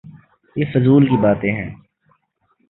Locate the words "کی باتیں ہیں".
1.05-1.69